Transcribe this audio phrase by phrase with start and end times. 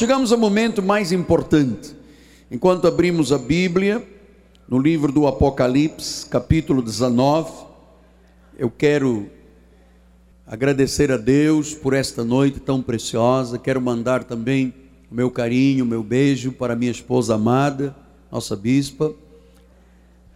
[0.00, 1.94] chegamos ao momento mais importante.
[2.50, 4.02] Enquanto abrimos a Bíblia,
[4.66, 7.52] no livro do Apocalipse, capítulo 19,
[8.56, 9.28] eu quero
[10.46, 13.58] agradecer a Deus por esta noite tão preciosa.
[13.58, 14.72] Quero mandar também
[15.10, 17.94] o meu carinho, o meu beijo para minha esposa amada,
[18.32, 19.12] nossa bispa.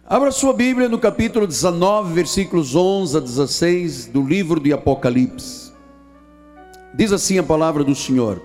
[0.05, 5.71] Abra sua Bíblia no capítulo 19, versículos 11 a 16 do livro de Apocalipse.
[6.93, 8.39] Diz assim a palavra do Senhor: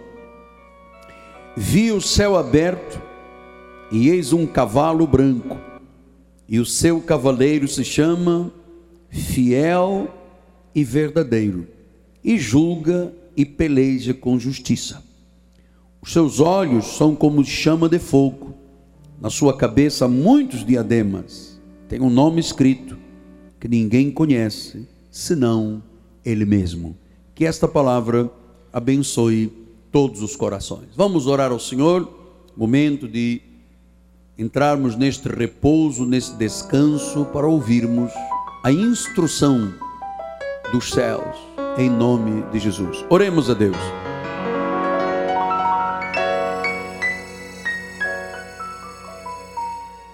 [1.56, 3.00] Vi o céu aberto,
[3.90, 5.58] e eis um cavalo branco,
[6.48, 8.52] e o seu cavaleiro se chama
[9.08, 10.08] Fiel
[10.74, 11.66] e Verdadeiro,
[12.22, 15.02] e julga e peleja com justiça.
[16.00, 18.54] Os seus olhos são como chama de fogo,
[19.20, 22.96] na sua cabeça muitos diademas, tem um nome escrito
[23.58, 25.82] que ninguém conhece, senão
[26.24, 26.96] ele mesmo.
[27.34, 28.30] Que esta palavra
[28.72, 29.52] abençoe
[29.92, 30.88] todos os corações.
[30.96, 32.08] Vamos orar ao Senhor,
[32.56, 33.42] momento de
[34.38, 38.10] entrarmos neste repouso, nesse descanso, para ouvirmos
[38.64, 39.72] a instrução
[40.72, 41.36] dos céus,
[41.76, 43.04] em nome de Jesus.
[43.10, 43.76] Oremos a Deus.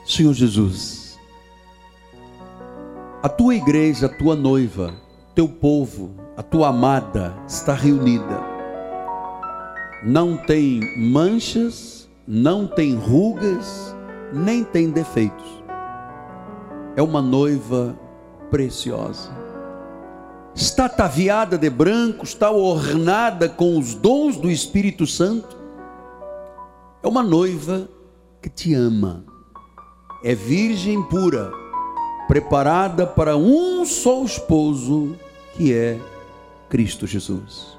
[0.04, 1.18] Senhor Jesus,
[3.22, 4.94] a tua igreja, a tua noiva,
[5.34, 8.55] teu povo, a tua amada está reunida.
[10.06, 13.92] Não tem manchas, não tem rugas,
[14.32, 15.44] nem tem defeitos.
[16.94, 17.98] É uma noiva
[18.48, 19.32] preciosa.
[20.54, 25.56] Está ataviada de branco, está ornada com os dons do Espírito Santo.
[27.02, 27.88] É uma noiva
[28.40, 29.24] que te ama.
[30.22, 31.50] É virgem pura,
[32.28, 35.16] preparada para um só esposo,
[35.56, 35.98] que é
[36.68, 37.75] Cristo Jesus.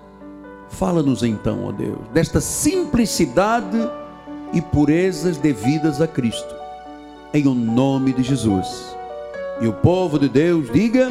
[0.70, 3.78] Fala-nos então, ó Deus, desta simplicidade
[4.54, 6.56] e purezas devidas a Cristo,
[7.34, 8.96] em o nome de Jesus.
[9.62, 11.10] E o povo de Deus diga: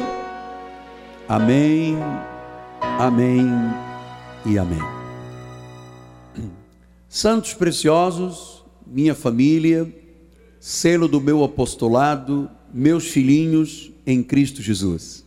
[1.27, 1.97] Amém,
[2.79, 3.45] Amém
[4.45, 4.97] e Amém.
[7.09, 9.91] Santos preciosos, minha família,
[10.59, 15.25] selo do meu apostolado, meus filhinhos em Cristo Jesus.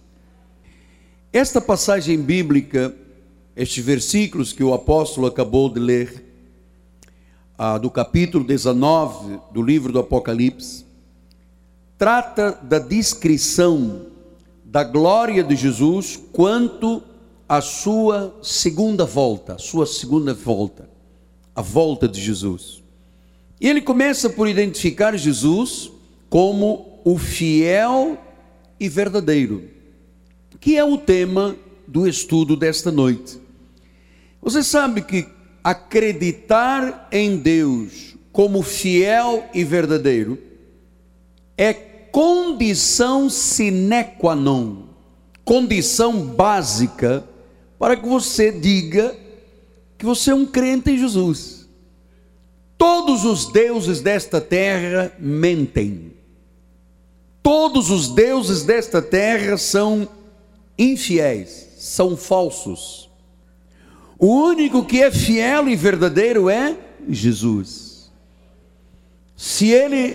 [1.33, 2.95] Esta passagem bíblica,
[3.61, 6.25] estes versículos que o apóstolo acabou de ler,
[7.59, 10.85] ah, do capítulo 19 do livro do Apocalipse,
[11.99, 14.07] trata da descrição
[14.65, 17.03] da glória de Jesus quanto
[17.49, 20.89] à sua segunda volta, sua segunda volta,
[21.55, 22.83] a volta de Jesus.
[23.61, 25.91] E ele começa por identificar Jesus
[26.31, 28.17] como o fiel
[28.79, 29.81] e verdadeiro
[30.61, 31.57] que é o tema
[31.89, 33.41] do estudo desta noite.
[34.43, 35.27] Você sabe que
[35.63, 40.39] acreditar em Deus como fiel e verdadeiro
[41.57, 44.89] é condição sine qua non,
[45.45, 47.25] condição básica
[47.79, 49.15] para que você diga
[49.97, 51.69] que você é um crente em Jesus.
[52.77, 56.13] Todos os deuses desta terra mentem.
[57.43, 60.09] Todos os deuses desta terra são
[60.79, 63.00] infiéis, são falsos.
[64.21, 66.77] O único que é fiel e verdadeiro é
[67.09, 68.13] Jesus.
[69.35, 70.15] Se ele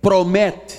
[0.00, 0.78] promete,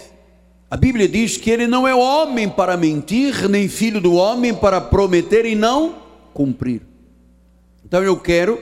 [0.72, 4.80] a Bíblia diz que ele não é homem para mentir, nem filho do homem para
[4.80, 5.98] prometer e não
[6.34, 6.82] cumprir.
[7.86, 8.58] Então eu quero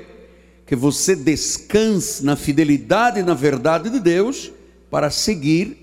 [0.65, 4.51] que você descanse na fidelidade e na verdade de Deus
[4.89, 5.77] para seguir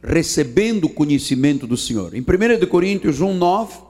[0.00, 2.14] recebendo o conhecimento do Senhor.
[2.14, 3.84] Em 1 Coríntios 1, 9,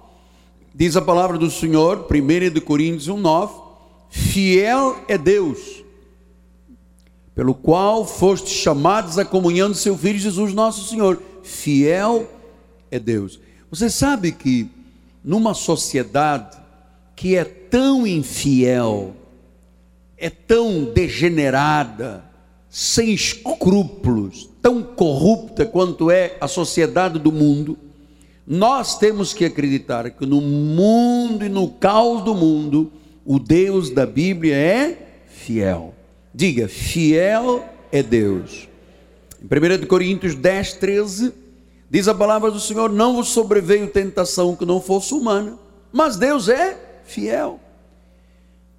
[0.77, 3.64] Diz a palavra do Senhor, 1 de Coríntios 1:9,
[4.15, 5.83] fiel é Deus,
[7.35, 11.21] pelo qual foste chamados à comunhão do seu filho Jesus nosso Senhor.
[11.43, 12.31] Fiel
[12.93, 13.41] é Deus.
[13.69, 14.71] Você sabe que
[15.25, 16.57] numa sociedade
[17.17, 19.17] que é tão infiel,
[20.17, 22.25] é tão degenerada,
[22.71, 27.77] sem escrúpulos, tão corrupta quanto é a sociedade do mundo,
[28.47, 32.93] nós temos que acreditar que no mundo e no caos do mundo,
[33.25, 34.99] o Deus da Bíblia é
[35.29, 35.95] fiel.
[36.33, 38.69] Diga, fiel é Deus.
[39.41, 41.33] Em 1 Coríntios 10, 13,
[41.91, 45.59] diz a palavra do Senhor: Não vos sobreveio tentação que não fosse humana,
[45.93, 47.61] mas Deus é fiel.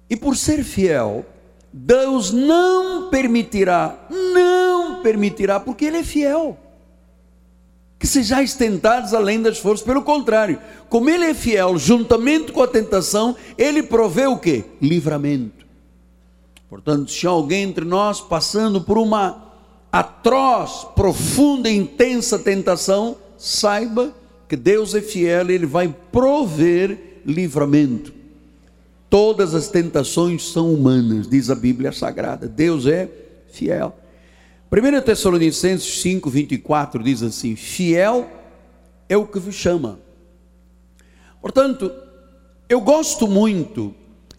[0.08, 1.24] E por ser fiel,
[1.72, 6.58] Deus não permitirá, não permitirá, porque Ele é fiel
[7.98, 9.86] que sejais tentados além das forças.
[9.86, 10.58] Pelo contrário,
[10.88, 14.64] como ele é fiel, juntamente com a tentação, ele provê o que?
[14.80, 15.66] Livramento.
[16.68, 19.46] Portanto, se alguém entre nós passando por uma
[19.90, 24.12] atroz, profunda e intensa tentação, saiba
[24.48, 28.12] que Deus é fiel, Ele vai prover livramento.
[29.08, 32.46] Todas as tentações são humanas, diz a Bíblia Sagrada.
[32.46, 33.08] Deus é
[33.48, 33.96] fiel.
[34.70, 38.28] 1 Tessalonicenses 5, 24 diz assim: Fiel
[39.08, 40.00] é o que vos chama.
[41.40, 41.92] Portanto,
[42.68, 43.94] eu gosto muito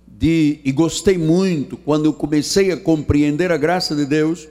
[0.05, 4.49] de, e gostei muito, quando eu comecei a compreender a graça de Deus,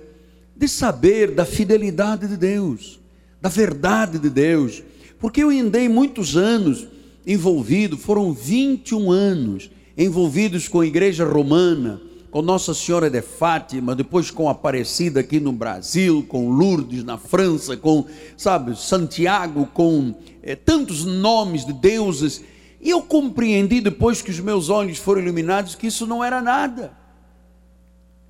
[0.56, 2.98] de saber da fidelidade de Deus,
[3.38, 4.82] da verdade de Deus,
[5.18, 6.88] porque eu andei muitos anos
[7.26, 12.00] envolvido, foram 21 anos envolvidos com a igreja romana,
[12.36, 17.78] com Nossa Senhora de Fátima, depois com Aparecida aqui no Brasil, com Lourdes na França,
[17.78, 18.04] com,
[18.36, 22.44] sabe, Santiago, com é, tantos nomes de deuses.
[22.78, 26.94] E eu compreendi depois que os meus olhos foram iluminados que isso não era nada.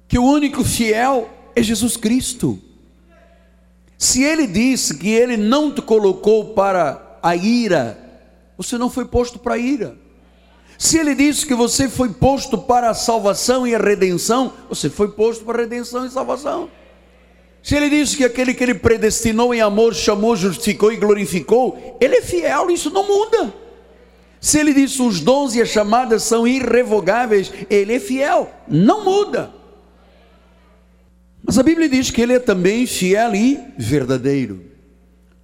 [0.07, 2.61] Que o único fiel é Jesus Cristo.
[3.99, 7.99] Se ele disse que ele não te colocou para a ira,
[8.57, 10.06] você não foi posto para a ira.
[10.79, 15.09] Se ele disse que você foi posto para a salvação e a redenção, você foi
[15.09, 16.69] posto para a redenção e salvação.
[17.63, 22.17] Se ele disse que aquele que ele predestinou em amor, chamou, justificou e glorificou, ele
[22.17, 23.53] é fiel, isso não muda.
[24.41, 29.51] Se ele disse os dons e as chamadas são irrevogáveis, ele é fiel, não muda.
[31.43, 34.76] Mas a Bíblia diz que ele é também fiel e verdadeiro.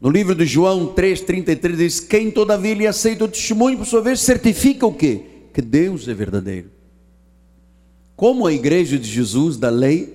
[0.03, 4.19] No livro de João 3,33 diz: Quem todavia lhe aceita o testemunho, por sua vez,
[4.19, 5.23] certifica o quê?
[5.55, 6.73] Que Deus é verdadeiro.
[8.17, 10.13] Como a igreja de Jesus, da lei,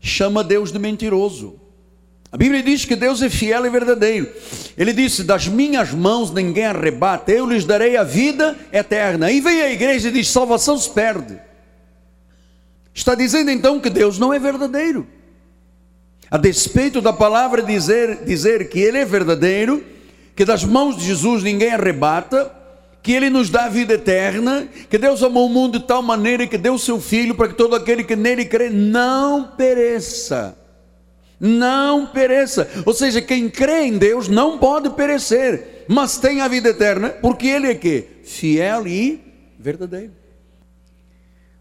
[0.00, 1.58] chama Deus de mentiroso.
[2.30, 4.30] A Bíblia diz que Deus é fiel e verdadeiro.
[4.78, 9.26] Ele disse: Das minhas mãos ninguém arrebata, eu lhes darei a vida eterna.
[9.26, 11.36] Aí vem a igreja e diz: Salvação se perde.
[12.94, 15.04] Está dizendo então que Deus não é verdadeiro.
[16.32, 19.84] A despeito da palavra dizer, dizer que Ele é verdadeiro,
[20.34, 22.50] que das mãos de Jesus ninguém arrebata,
[23.02, 26.46] que Ele nos dá a vida eterna, que Deus amou o mundo de tal maneira
[26.46, 30.56] que deu o seu Filho para que todo aquele que nele crê não pereça.
[31.38, 32.66] Não pereça.
[32.86, 37.46] Ou seja, quem crê em Deus não pode perecer, mas tem a vida eterna, porque
[37.46, 38.06] Ele é que?
[38.24, 39.20] Fiel e
[39.58, 40.21] verdadeiro.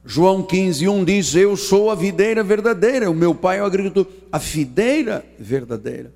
[0.05, 4.07] João 15, 1 diz: Eu sou a videira verdadeira, o meu pai é o agricultor.
[4.31, 6.13] A videira verdadeira.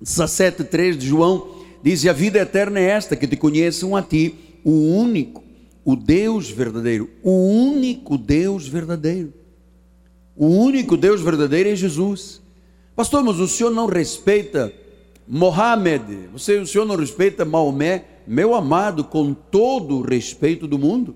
[0.00, 1.48] 17, 3 de João
[1.82, 4.34] diz: a vida eterna é esta, que te conheçam a ti,
[4.64, 5.44] o único,
[5.84, 9.32] o Deus verdadeiro, o único Deus verdadeiro.
[10.34, 12.42] O único Deus verdadeiro é Jesus.
[12.94, 14.72] Pastor, mas o senhor não respeita
[15.28, 21.14] Mohammed, você, o senhor não respeita Maomé, meu amado, com todo o respeito do mundo.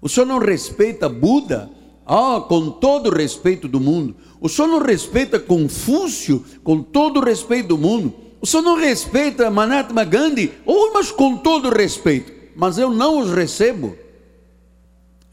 [0.00, 1.70] O senhor não respeita Buda?
[2.06, 4.16] Ah, com todo o respeito do mundo.
[4.40, 6.44] O senhor não respeita Confúcio?
[6.64, 8.14] Com todo o respeito do mundo.
[8.40, 10.52] O senhor não respeita Mahatma Gandhi?
[10.64, 12.32] Oh, mas com todo o respeito.
[12.56, 13.96] Mas eu não os recebo.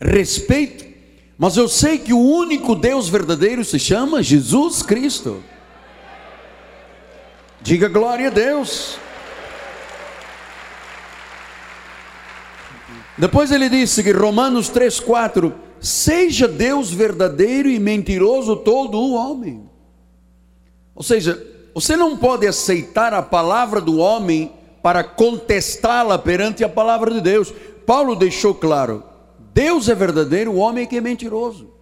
[0.01, 0.85] Respeito.
[1.37, 5.43] Mas eu sei que o único Deus verdadeiro se chama Jesus Cristo.
[7.61, 8.97] Diga glória a Deus.
[13.17, 19.69] Depois ele disse que Romanos 3,4: Seja Deus verdadeiro e mentiroso todo o homem.
[20.93, 21.41] Ou seja,
[21.73, 27.53] você não pode aceitar a palavra do homem para contestá-la perante a palavra de Deus.
[27.85, 29.03] Paulo deixou claro:
[29.53, 31.73] Deus é verdadeiro, o homem é que é mentiroso.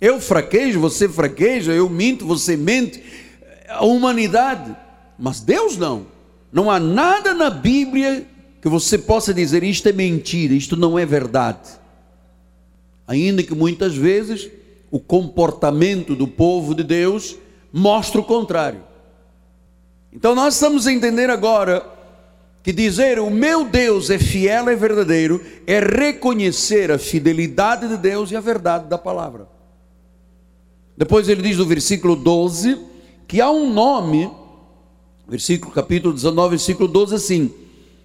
[0.00, 3.02] Eu fraquejo, você fraqueja, eu minto, você mente.
[3.68, 4.74] A humanidade,
[5.18, 6.06] mas Deus não.
[6.52, 8.26] Não há nada na Bíblia
[8.60, 11.70] que você possa dizer isto é mentira, isto não é verdade.
[13.06, 14.50] Ainda que muitas vezes
[14.90, 17.36] o comportamento do povo de Deus
[17.72, 18.82] mostre o contrário.
[20.12, 21.84] Então nós estamos a entender agora
[22.62, 28.30] que dizer o meu Deus é fiel e verdadeiro é reconhecer a fidelidade de Deus
[28.30, 29.48] e a verdade da palavra.
[30.96, 32.78] Depois ele diz no versículo 12
[33.26, 34.30] que há um nome,
[35.26, 37.54] versículo capítulo 19, versículo 12 assim: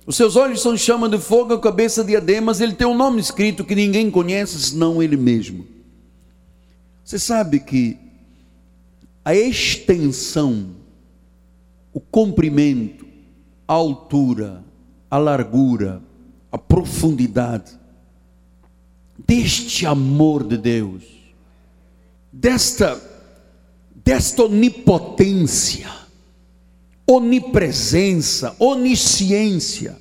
[0.05, 3.19] os seus olhos são chama de fogo, a cabeça de ademas, ele tem um nome
[3.19, 5.65] escrito que ninguém conhece senão ele mesmo.
[7.03, 7.97] Você sabe que
[9.23, 10.69] a extensão,
[11.91, 13.05] o comprimento,
[13.67, 14.63] a altura,
[15.09, 16.01] a largura,
[16.51, 17.71] a profundidade
[19.17, 21.03] deste amor de Deus,
[22.31, 23.01] desta
[24.05, 25.89] desta onipotência,
[27.07, 29.97] onipresença, onisciência.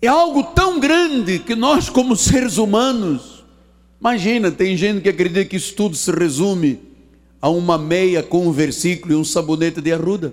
[0.00, 3.38] É algo tão grande que nós, como seres humanos,
[4.00, 6.78] Imagina, tem gente que acredita que isso tudo se resume
[7.42, 10.32] a uma meia com um versículo e um sabonete de arruda.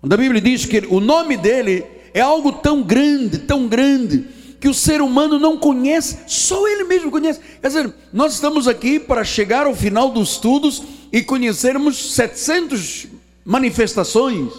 [0.00, 4.26] Quando a Bíblia diz que o nome dele é algo tão grande, tão grande,
[4.60, 7.38] que o ser humano não conhece, só ele mesmo conhece.
[7.60, 13.06] Quer dizer, nós estamos aqui para chegar ao final dos estudos e conhecermos 700
[13.46, 14.52] manifestações,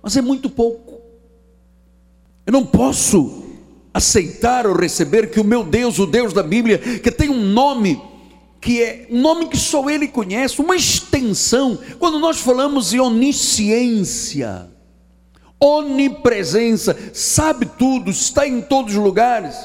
[0.00, 1.00] mas é muito pouco.
[2.46, 3.42] Eu não posso
[3.92, 8.00] aceitar ou receber que o meu Deus, o Deus da Bíblia, que tem um nome
[8.60, 11.78] que é um nome que só ele conhece, uma extensão.
[11.98, 14.68] Quando nós falamos em onisciência,
[15.58, 19.56] onipresença, sabe tudo, está em todos os lugares.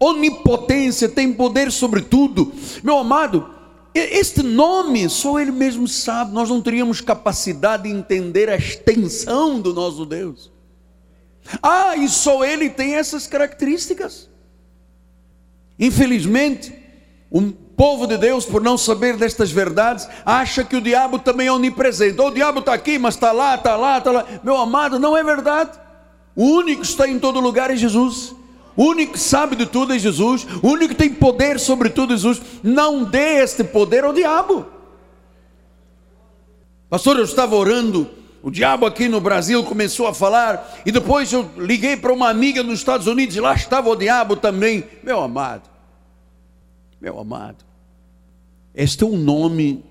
[0.00, 2.52] Onipotência, tem poder sobre tudo.
[2.82, 3.48] Meu amado,
[3.94, 6.32] este nome só ele mesmo sabe.
[6.32, 10.50] Nós não teríamos capacidade de entender a extensão do nosso Deus.
[11.62, 14.30] Ah, e só ele tem essas características.
[15.78, 16.72] Infelizmente,
[17.30, 21.52] o povo de Deus, por não saber destas verdades, acha que o diabo também é
[21.52, 22.20] onipresente.
[22.20, 24.26] Oh, o diabo está aqui, mas está lá, está lá, está lá.
[24.42, 25.78] Meu amado, não é verdade.
[26.34, 28.34] O único que está em todo lugar é Jesus.
[28.76, 30.46] O único que sabe de tudo é Jesus.
[30.62, 32.40] O único que tem poder sobre tudo é Jesus.
[32.62, 34.66] Não dê este poder ao diabo.
[36.88, 38.08] Pastor, eu estava orando
[38.42, 42.60] o diabo aqui no Brasil começou a falar, e depois eu liguei para uma amiga
[42.62, 44.82] nos Estados Unidos, e lá estava o diabo também.
[45.02, 45.70] Meu amado,
[47.00, 47.64] meu amado,
[48.74, 49.84] este é um nome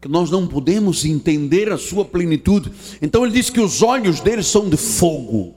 [0.00, 2.70] que nós não podemos entender a sua plenitude.
[3.02, 5.54] Então ele diz que os olhos dele são de fogo.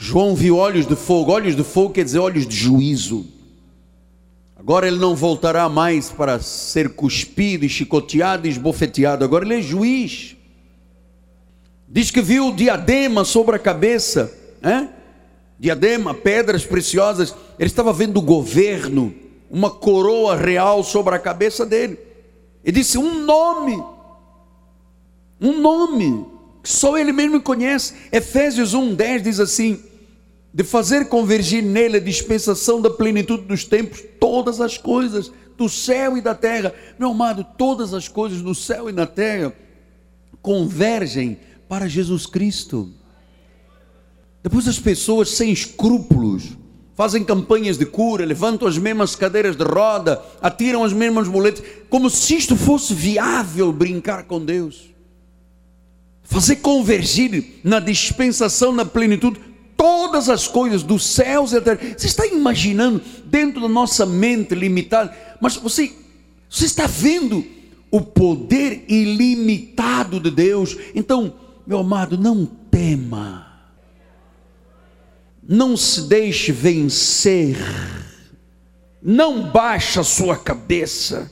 [0.00, 3.26] João viu olhos de fogo, olhos de fogo quer dizer olhos de juízo.
[4.56, 9.24] Agora ele não voltará mais para ser cuspido, chicoteado e esbofeteado.
[9.24, 10.36] Agora ele é juiz.
[11.88, 14.88] Diz que viu diadema sobre a cabeça, né?
[15.58, 17.34] diadema, pedras preciosas.
[17.58, 19.12] Ele estava vendo o governo,
[19.50, 21.98] uma coroa real sobre a cabeça dele.
[22.62, 23.82] Ele disse: Um nome,
[25.40, 26.24] um nome,
[26.62, 27.94] que só ele mesmo conhece.
[28.12, 29.87] Efésios 1,10 diz assim:
[30.58, 36.16] De fazer convergir nele a dispensação da plenitude dos tempos, todas as coisas do céu
[36.16, 36.74] e da terra.
[36.98, 39.52] Meu amado, todas as coisas do céu e na terra
[40.42, 41.38] convergem
[41.68, 42.92] para Jesus Cristo.
[44.42, 46.56] Depois as pessoas sem escrúpulos
[46.96, 52.10] fazem campanhas de cura, levantam as mesmas cadeiras de roda, atiram as mesmas muletas, como
[52.10, 54.88] se isto fosse viável brincar com Deus.
[56.24, 59.47] Fazer convergir na dispensação, na plenitude,
[59.78, 61.94] todas as coisas dos céus e da terra.
[61.96, 65.92] Você está imaginando dentro da nossa mente limitada, mas você,
[66.50, 67.46] você está vendo
[67.88, 70.76] o poder ilimitado de Deus.
[70.96, 71.32] Então,
[71.64, 73.70] meu amado, não tema,
[75.42, 77.56] não se deixe vencer,
[79.00, 81.30] não baixe a sua cabeça,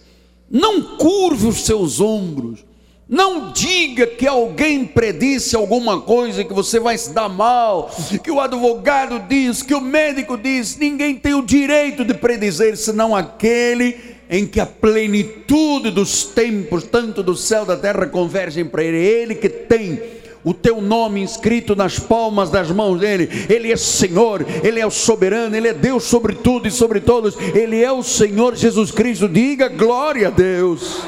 [0.48, 2.65] não curve os seus ombros,
[3.08, 7.88] não diga que alguém predisse alguma coisa que você vai se dar mal,
[8.22, 13.14] que o advogado diz, que o médico diz, ninguém tem o direito de predizer senão
[13.14, 18.98] aquele em que a plenitude dos tempos, tanto do céu da terra, convergem para ele,
[18.98, 20.02] ele que tem
[20.42, 23.28] o teu nome inscrito nas palmas das mãos dele.
[23.48, 27.36] Ele é Senhor, ele é o soberano, ele é Deus sobre tudo e sobre todos.
[27.54, 29.28] Ele é o Senhor Jesus Cristo.
[29.28, 31.00] Diga glória a Deus.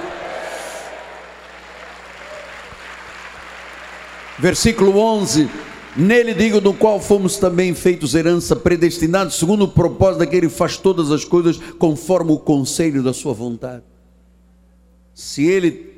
[4.38, 5.48] Versículo 11.
[5.96, 10.76] Nele digo, no qual fomos também feitos herança, predestinados, segundo o propósito daquele que faz
[10.76, 13.82] todas as coisas conforme o conselho da sua vontade.
[15.12, 15.92] Se ele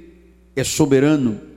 [0.57, 1.51] é soberano,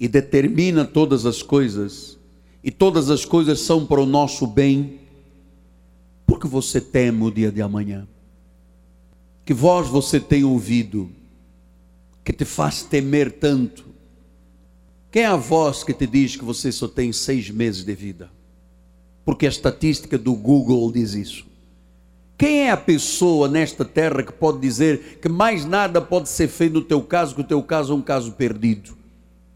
[0.00, 2.18] e determina todas as coisas,
[2.64, 4.98] e todas as coisas são para o nosso bem,
[6.26, 8.08] porque você teme o dia de amanhã?
[9.44, 11.10] Que voz você tem ouvido
[12.24, 13.89] que te faz temer tanto?
[15.10, 18.30] Quem é a voz que te diz que você só tem seis meses de vida?
[19.24, 21.46] Porque a estatística do Google diz isso.
[22.38, 26.74] Quem é a pessoa nesta terra que pode dizer que mais nada pode ser feito
[26.74, 29.00] no teu caso, que o teu caso é um caso perdido?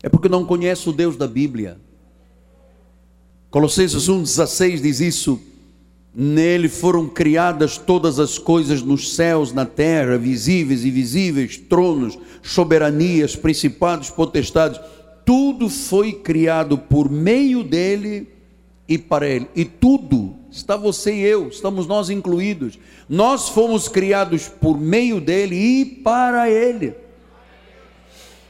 [0.05, 1.79] é porque não conhece o Deus da Bíblia.
[3.51, 5.41] Colossenses 1,16 diz isso.
[6.15, 13.35] Nele foram criadas todas as coisas nos céus, na terra, visíveis e invisíveis, tronos, soberanias,
[13.35, 14.79] principados, potestades.
[15.25, 18.29] Tudo foi criado por meio dele
[18.89, 19.49] e para ele.
[19.55, 22.79] E tudo, está você e eu, estamos nós incluídos.
[23.09, 26.95] Nós fomos criados por meio dele e para ele.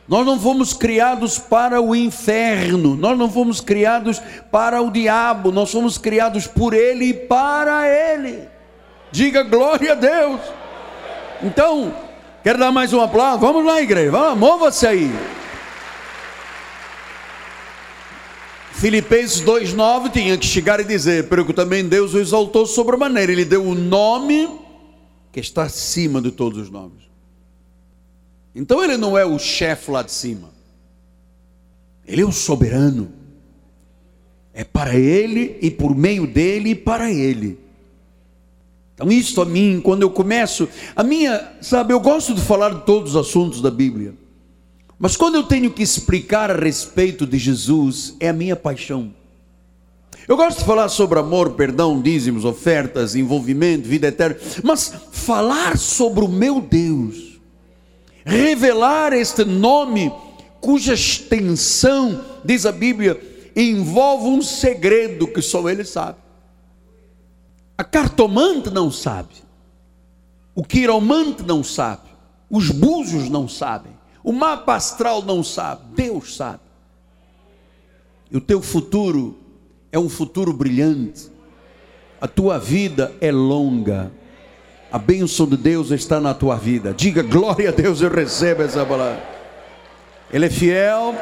[0.07, 5.73] Nós não fomos criados para o inferno, nós não fomos criados para o diabo, nós
[5.73, 8.47] fomos criados por Ele e para Ele.
[9.11, 10.40] Diga glória a Deus.
[11.43, 11.95] Então,
[12.43, 13.38] quer dar mais um aplauso?
[13.38, 14.11] Vamos lá, igreja.
[14.11, 15.11] Vamos, mova-se aí.
[18.76, 23.45] Filipenses 2,9 tinha que chegar e dizer, pero que também Deus o exaltou sobremaneira, ele
[23.45, 24.49] deu o nome
[25.33, 27.04] que está acima de todos os nomes.
[28.54, 30.50] Então ele não é o chefe lá de cima,
[32.07, 33.11] ele é o soberano.
[34.57, 37.59] É para ele e por meio dele e para ele.
[38.95, 42.83] Então, isso a mim, quando eu começo, a minha, sabe, eu gosto de falar de
[42.83, 44.14] todos os assuntos da Bíblia.
[45.04, 49.12] Mas quando eu tenho que explicar a respeito de Jesus, é a minha paixão.
[50.26, 56.25] Eu gosto de falar sobre amor, perdão, dízimos, ofertas, envolvimento, vida eterna, mas falar sobre
[56.25, 57.38] o meu Deus,
[58.25, 60.11] revelar este nome
[60.58, 63.20] cuja extensão, diz a Bíblia,
[63.54, 66.16] envolve um segredo que só ele sabe.
[67.76, 69.34] A cartomante não sabe,
[70.54, 72.08] o quiromante não sabe,
[72.49, 73.93] os búzios não sabem.
[74.25, 76.61] O mapa astral não sabe, Deus sabe.
[78.31, 79.37] E o teu futuro
[79.93, 81.31] é um futuro brilhante.
[82.19, 84.11] A tua vida é longa.
[84.90, 86.95] A bênção de Deus está na tua vida.
[86.95, 89.23] Diga glória a Deus, eu recebo essa palavra.
[90.33, 91.14] Ele é fiel,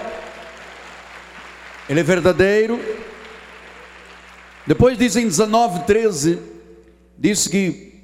[1.88, 2.78] ele é verdadeiro.
[4.64, 6.38] Depois diz em 19, 13,
[7.18, 7.94] diz que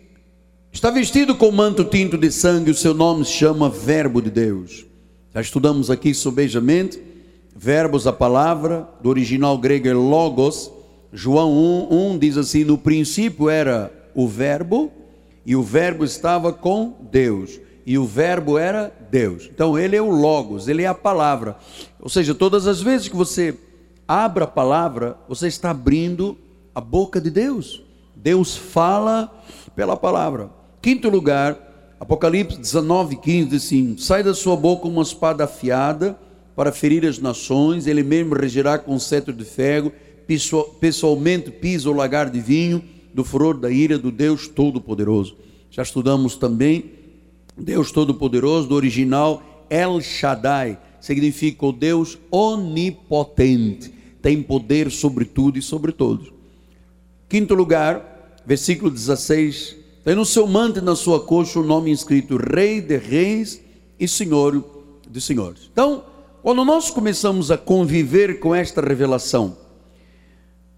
[0.73, 4.88] está vestido com manto tinto de sangue, o seu nome se chama Verbo de Deus.
[5.35, 7.03] Já estudamos aqui sobejamente,
[7.55, 10.71] verbos, a palavra, do original grego é logos.
[11.13, 14.91] João 1, 1 diz assim: no princípio era o verbo,
[15.45, 19.51] e o verbo estava com Deus, e o verbo era Deus.
[19.53, 21.57] Então ele é o logos, ele é a palavra.
[22.01, 23.55] Ou seja, todas as vezes que você
[24.07, 26.39] abre a palavra, você está abrindo
[26.75, 27.83] a boca de Deus.
[28.17, 29.31] Deus fala
[29.77, 30.51] pela palavra.
[30.81, 31.68] Quinto lugar,
[32.01, 36.19] Apocalipse 19, 15 diz assim: Sai da sua boca uma espada afiada
[36.55, 39.93] para ferir as nações, ele mesmo regirá com cetro de ferro,
[40.81, 42.83] pessoalmente pisa o lagar de vinho
[43.15, 45.37] do furor da ira do Deus Todo-Poderoso.
[45.71, 46.93] Já estudamos também
[47.57, 55.63] Deus Todo-Poderoso, do original El Shaddai, significa o Deus onipotente, tem poder sobre tudo e
[55.63, 56.33] sobre todos.
[57.29, 59.78] Quinto lugar, versículo 16
[60.09, 63.61] tem no seu manto e na sua coxa o nome escrito Rei de Reis
[64.01, 64.65] e Senhor
[65.07, 65.69] de Senhores.
[65.71, 66.03] Então,
[66.43, 69.59] quando nós começamos a conviver com esta revelação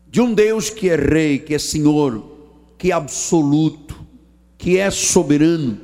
[0.09, 2.25] de um Deus que é Rei, que é Senhor,
[2.77, 3.95] que é absoluto,
[4.59, 5.79] que é soberano,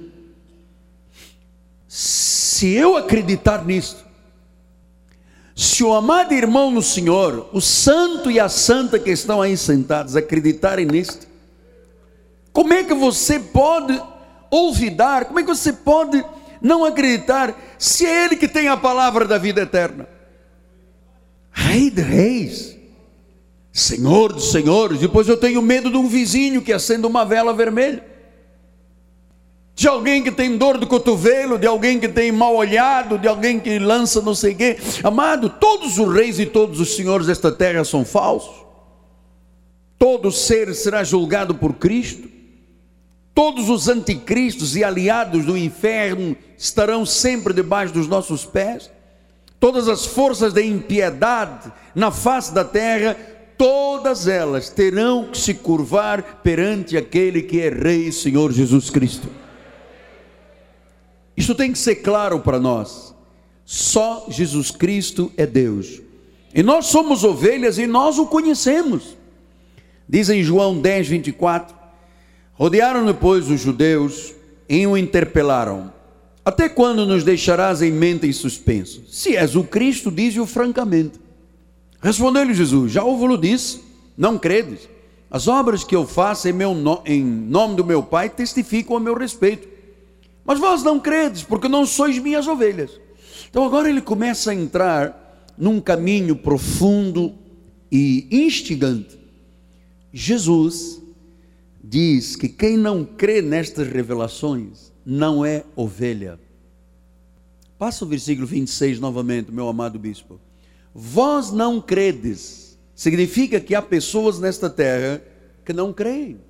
[1.86, 4.04] se eu acreditar nisto,
[5.54, 10.16] se o amado irmão no Senhor, o santo e a santa que estão aí sentados,
[10.16, 11.28] acreditarem nisto,
[12.56, 14.02] como é que você pode
[14.50, 15.26] olvidar?
[15.26, 16.24] Como é que você pode
[16.58, 20.08] não acreditar se é Ele que tem a palavra da vida eterna?
[21.52, 22.74] Rei de reis,
[23.70, 25.00] Senhor dos senhores.
[25.00, 28.02] Depois eu tenho medo de um vizinho que acende uma vela vermelha,
[29.74, 33.60] de alguém que tem dor do cotovelo, de alguém que tem mal olhado, de alguém
[33.60, 34.78] que lança não sei quê.
[35.04, 38.64] Amado, todos os reis e todos os senhores desta terra são falsos.
[39.98, 42.35] Todo ser será julgado por Cristo.
[43.36, 48.90] Todos os anticristos e aliados do inferno estarão sempre debaixo dos nossos pés.
[49.60, 53.14] Todas as forças da impiedade na face da terra,
[53.58, 59.28] todas elas terão que se curvar perante aquele que é Rei Senhor Jesus Cristo.
[61.36, 63.14] Isso tem que ser claro para nós.
[63.66, 66.00] Só Jesus Cristo é Deus.
[66.54, 69.14] E nós somos ovelhas e nós o conhecemos.
[70.08, 71.75] Diz em João 10, 24:
[72.58, 74.34] Rodearam depois os judeus
[74.68, 75.92] e o interpelaram:
[76.44, 79.04] Até quando nos deixarás em mente em suspenso?
[79.08, 81.20] Se és o Cristo, dize-o francamente.
[82.00, 83.80] Respondeu-lhe Jesus: Já ouvi-lo disse,
[84.16, 84.88] não credes?
[85.30, 89.00] As obras que eu faço em, meu no, em nome do meu Pai testificam a
[89.00, 89.68] meu respeito.
[90.44, 92.92] Mas vós não credes, porque não sois minhas ovelhas.
[93.50, 97.34] Então agora ele começa a entrar num caminho profundo
[97.90, 99.18] e instigante.
[100.12, 101.02] Jesus
[101.88, 106.38] diz que quem não crê nestas revelações não é ovelha.
[107.78, 110.40] Passa o versículo 26 novamente, meu amado bispo.
[110.92, 115.22] Vós não credes, significa que há pessoas nesta terra
[115.64, 116.40] que não creem.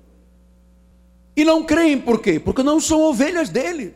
[1.35, 2.39] E não creem por quê?
[2.39, 3.93] Porque não são ovelhas dele.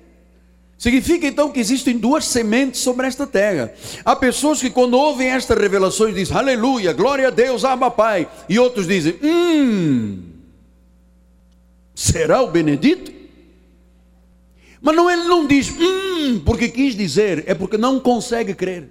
[0.78, 3.74] Significa então que existem duas sementes sobre esta terra.
[4.04, 8.30] Há pessoas que quando ouvem estas revelações dizem aleluia, glória a Deus, ama Pai.
[8.50, 10.31] E outros dizem, hum,
[12.02, 13.12] será o Benedito?
[14.82, 18.90] Mas não, ele não diz, hum, porque quis dizer, é porque não consegue crer.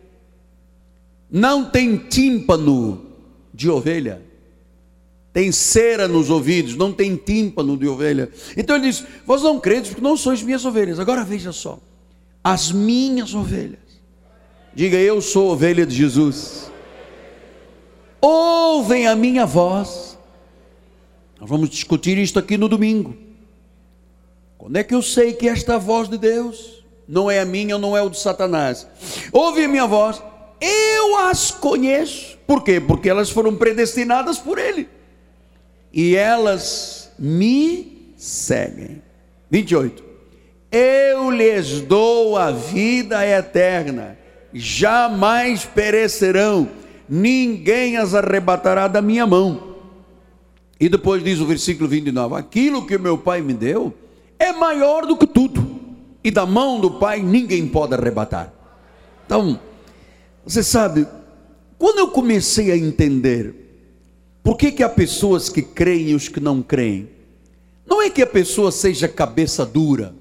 [1.31, 3.07] Não tem tímpano
[3.53, 4.23] de ovelha.
[5.33, 8.29] Tem cera nos ouvidos, não tem tímpano de ovelha.
[8.57, 10.99] Então ele diz: Vós não credes porque não sois minhas ovelhas.
[10.99, 11.79] Agora veja só:
[12.43, 13.79] as minhas ovelhas.
[14.75, 16.71] Diga, eu sou ovelha de Jesus.
[18.21, 20.10] Ouvem a minha voz.
[21.41, 23.17] Nós vamos discutir isto aqui no domingo.
[24.59, 27.81] Quando é que eu sei que esta voz de Deus não é a minha ou
[27.81, 28.87] não é o de Satanás?
[29.33, 30.23] Ouve a minha voz,
[30.61, 32.37] eu as conheço.
[32.47, 32.79] Por quê?
[32.79, 34.87] Porque elas foram predestinadas por Ele.
[35.91, 39.03] E elas me seguem.
[39.51, 40.05] 28.
[40.71, 44.19] Eu lhes dou a vida eterna,
[44.53, 46.69] jamais perecerão,
[47.09, 49.70] ninguém as arrebatará da minha mão.
[50.81, 53.95] E depois diz o versículo 29: Aquilo que meu Pai me deu
[54.39, 55.79] é maior do que tudo,
[56.25, 58.51] e da mão do Pai ninguém pode arrebatar.
[59.27, 59.61] Então,
[60.45, 61.07] você sabe,
[61.77, 63.55] quando eu comecei a entender
[64.43, 67.09] por que, que há pessoas que creem e os que não creem,
[67.87, 70.15] não é que a pessoa seja cabeça dura.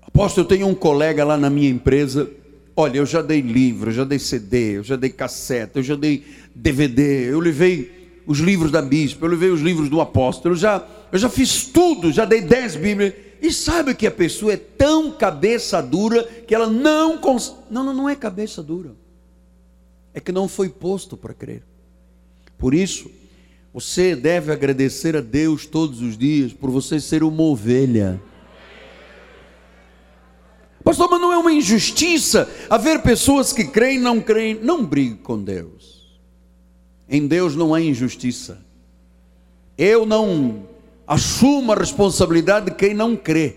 [0.00, 2.30] Aposto, eu tenho um colega lá na minha empresa.
[2.76, 5.96] Olha, eu já dei livro, eu já dei CD, eu já dei cassete, eu já
[5.96, 7.93] dei DVD, eu levei
[8.26, 11.66] os livros da bispa, eu levei os livros do apóstolo, eu já eu já fiz
[11.66, 13.14] tudo, já dei dez Bíblias.
[13.40, 17.58] E sabe que a pessoa é tão cabeça dura que ela não consegue.
[17.70, 18.96] Não, não, não é cabeça dura.
[20.12, 21.62] É que não foi posto para crer.
[22.58, 23.08] Por isso,
[23.72, 28.20] você deve agradecer a Deus todos os dias por você ser uma ovelha.
[30.82, 34.58] Pastor, mas não é uma injustiça haver pessoas que creem e não creem.
[34.60, 35.93] Não brigue com Deus.
[37.08, 38.64] Em Deus não há injustiça.
[39.76, 40.66] Eu não
[41.06, 43.56] assumo a responsabilidade de quem não crê.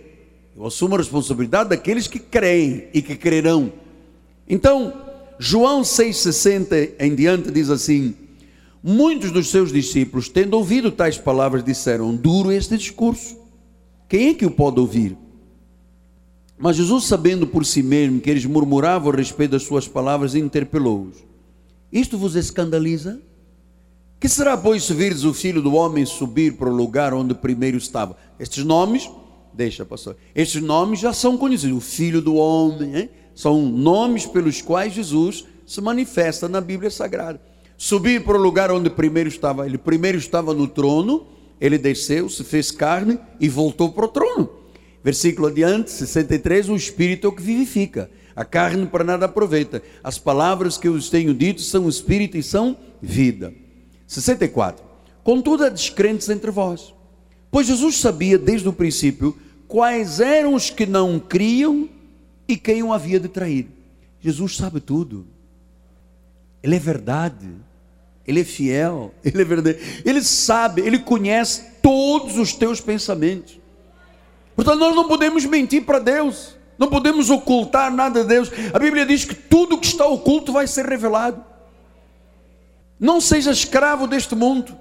[0.55, 3.71] Eu assumo a responsabilidade daqueles que creem e que crerão.
[4.49, 4.93] Então,
[5.39, 8.15] João 6,60 em diante diz assim:
[8.83, 13.37] Muitos dos seus discípulos, tendo ouvido tais palavras, disseram: Duro este discurso.
[14.09, 15.17] Quem é que o pode ouvir?
[16.57, 21.17] Mas Jesus, sabendo por si mesmo que eles murmuravam a respeito das suas palavras, interpelou-os:
[21.91, 23.21] Isto vos escandaliza?
[24.19, 27.77] Que será, pois, se virdes o filho do homem subir para o lugar onde primeiro
[27.77, 28.17] estava?
[28.39, 29.09] Estes nomes,
[29.53, 31.77] deixa, pastor, estes nomes já são conhecidos.
[31.77, 33.09] O filho do homem, hein?
[33.35, 37.39] são nomes pelos quais Jesus se manifesta na Bíblia Sagrada.
[37.77, 41.27] Subir para o lugar onde primeiro estava, ele primeiro estava no trono,
[41.61, 44.49] ele desceu, se fez carne e voltou para o trono.
[45.03, 49.83] Versículo adiante, 63, o Espírito é o que vivifica, a carne para nada aproveita.
[50.03, 53.53] As palavras que eu os tenho dito são Espírito e são vida.
[54.07, 54.83] 64.
[55.23, 56.93] Contudo, há descrentes entre vós,
[57.51, 61.89] pois Jesus sabia desde o princípio quais eram os que não criam
[62.47, 63.67] e quem o havia de trair.
[64.21, 65.27] Jesus sabe tudo.
[66.63, 67.49] Ele é verdade.
[68.25, 69.79] Ele é fiel, ele é verdadeiro.
[70.03, 73.57] Ele sabe, ele conhece todos os teus pensamentos.
[74.55, 76.57] Portanto, nós não podemos mentir para Deus.
[76.77, 78.51] Não podemos ocultar nada de Deus.
[78.73, 81.43] A Bíblia diz que tudo que está oculto vai ser revelado.
[82.99, 84.77] Não seja escravo deste mundo.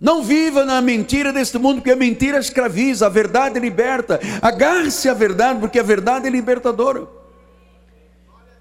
[0.00, 4.20] Não viva na mentira deste mundo, porque a mentira escraviza, a verdade liberta.
[4.42, 7.08] Agarre-se à verdade, porque a verdade é libertadora.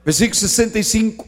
[0.05, 1.27] Versículo 65.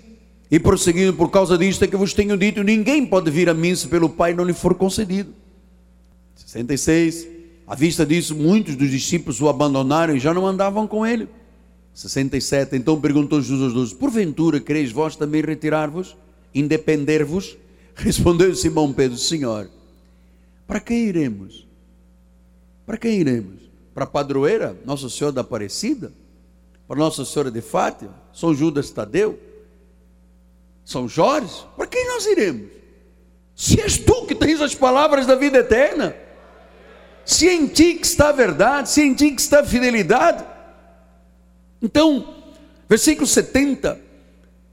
[0.50, 3.76] E prosseguindo, por causa disto é que vos tenho dito: ninguém pode vir a mim
[3.76, 5.34] se pelo Pai não lhe for concedido.
[6.36, 7.28] 66.
[7.68, 11.28] À vista disso, muitos dos discípulos o abandonaram e já não andavam com ele.
[11.94, 12.76] 67.
[12.76, 16.16] Então perguntou Jesus aos doze: Porventura quereis vós também retirar-vos?
[16.56, 17.58] Independer-vos?
[17.94, 19.70] Respondeu Simão Pedro: Senhor,
[20.66, 21.68] para quem iremos?
[22.86, 23.62] Para quem iremos?
[23.94, 26.12] Para a padroeira, Nossa Senhora da Aparecida?
[26.88, 28.14] Para Nossa Senhora de Fátima?
[28.34, 29.40] São Judas Tadeu?
[30.84, 31.66] São Jorge?
[31.76, 32.70] Para quem nós iremos?
[33.56, 36.16] Se és tu que tens as palavras da vida eterna,
[37.26, 40.46] se em ti que está a verdade, se em ti que está a fidelidade.
[41.82, 42.36] Então,
[42.88, 44.00] versículo 70,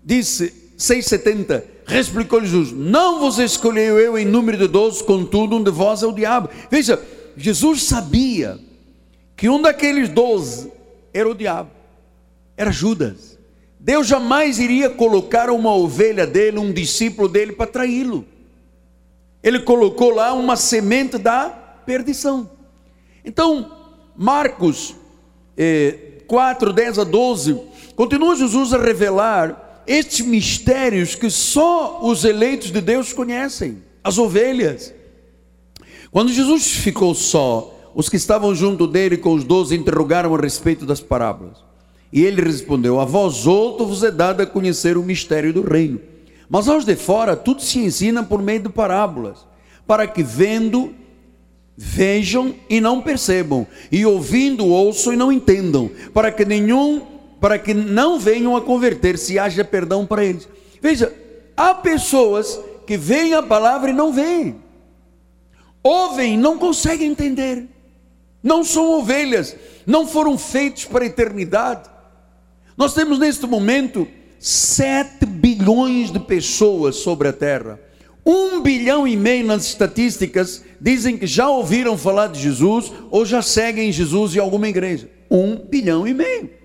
[0.05, 5.71] disse 6,70, Resplicou-lhe Jesus: Não vos escolheu eu em número de doze, contudo, um de
[5.71, 6.49] vós é o diabo.
[6.71, 7.03] Veja,
[7.37, 8.59] Jesus sabia
[9.37, 10.71] que um daqueles doze
[11.13, 11.71] era o diabo,
[12.57, 13.39] era Judas.
[13.79, 18.25] Deus jamais iria colocar uma ovelha dele, um discípulo dele, para traí-lo.
[19.43, 21.49] Ele colocou lá uma semente da
[21.85, 22.49] perdição.
[23.25, 23.73] Então,
[24.17, 24.95] Marcos
[25.57, 27.61] eh, 4, 10 a 12,
[27.97, 34.93] continua Jesus a revelar estes mistérios que só os eleitos de Deus conhecem, as ovelhas.
[36.11, 40.87] Quando Jesus ficou só, os que estavam junto dele com os doze interrogaram a respeito
[40.87, 41.59] das parábolas.
[42.13, 46.01] E ele respondeu: A vós outros vos é dado a conhecer o mistério do reino.
[46.49, 49.47] Mas aos de fora tudo se ensina por meio de parábolas,
[49.87, 50.95] para que vendo
[51.75, 57.01] vejam e não percebam, e ouvindo ouçam e não entendam, para que nenhum,
[57.43, 60.49] para que não venham a converter-se e haja perdão para eles.
[60.81, 61.13] Veja,
[61.57, 64.63] há pessoas que veem a palavra e não veem.
[65.83, 67.67] Ouvem, não conseguem entender.
[68.41, 71.91] Não são ovelhas, não foram feitos para a eternidade.
[72.77, 74.07] Nós temos neste momento
[74.39, 77.81] 7 bilhões de pessoas sobre a terra.
[78.25, 83.43] Um bilhão e meio nas estatísticas dizem que já ouviram falar de Jesus ou já
[83.43, 85.11] seguem Jesus em alguma igreja.
[85.29, 86.62] Um bilhão e meio.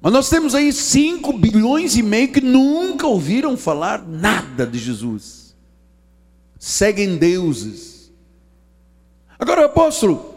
[0.00, 5.54] Mas nós temos aí 5 bilhões e meio que nunca ouviram falar nada de Jesus.
[6.58, 8.12] Seguem deuses.
[9.38, 10.34] Agora, apóstolo,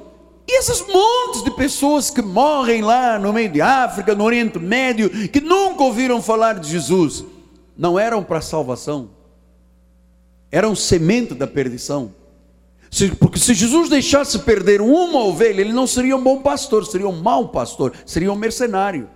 [0.47, 5.09] e esses montes de pessoas que morrem lá no meio de África, no Oriente Médio,
[5.29, 7.23] que nunca ouviram falar de Jesus,
[7.77, 9.19] não eram para salvação?
[10.51, 12.13] eram semente da perdição.
[13.19, 17.21] Porque se Jesus deixasse perder uma ovelha, ele não seria um bom pastor, seria um
[17.21, 19.07] mau pastor, seria um mercenário.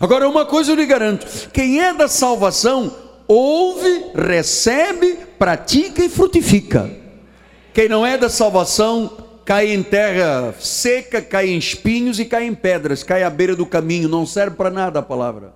[0.00, 2.94] Agora, uma coisa eu lhe garanto: quem é da salvação,
[3.26, 6.90] ouve, recebe, pratica e frutifica.
[7.72, 9.10] Quem não é da salvação,
[9.44, 13.64] cai em terra seca, cai em espinhos e cai em pedras, cai à beira do
[13.64, 15.54] caminho, não serve para nada a palavra.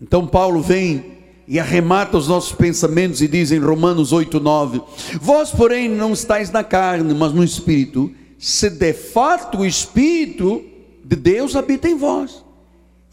[0.00, 4.82] Então, Paulo vem e arremata os nossos pensamentos e diz em Romanos 8, 9:
[5.20, 10.62] Vós, porém, não estáis na carne, mas no espírito, se de fato o espírito
[11.04, 12.43] de Deus habita em vós.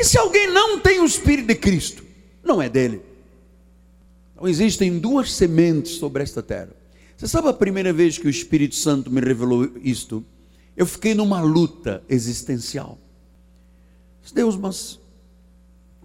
[0.02, 2.04] E se alguém não tem o espírito de Cristo,
[2.44, 3.04] não é dele.
[4.34, 6.72] Então existem duas sementes sobre esta terra.
[7.16, 10.26] Você sabe a primeira vez que o Espírito Santo me revelou isto?
[10.76, 12.98] Eu fiquei numa luta existencial.
[14.34, 15.00] Deus, mas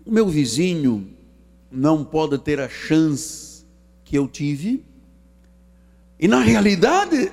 [0.04, 1.08] o meu vizinho
[1.72, 3.64] não pode ter a chance
[4.04, 4.84] que eu tive.
[6.20, 7.32] E na realidade,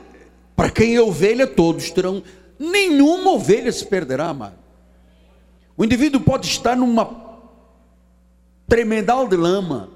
[0.55, 2.23] para quem é ovelha, todos terão.
[2.57, 4.62] Nenhuma ovelha se perderá, amado.
[5.75, 7.23] O indivíduo pode estar numa
[8.67, 9.89] tremendal de lama,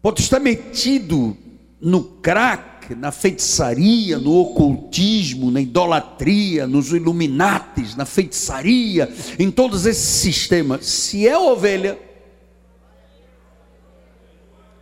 [0.00, 1.36] pode estar metido
[1.80, 10.04] no crack, na feitiçaria, no ocultismo, na idolatria, nos iluminates, na feitiçaria, em todos esses
[10.04, 10.86] sistemas.
[10.86, 11.98] Se é ovelha,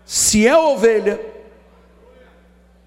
[0.05, 1.21] se é ovelha,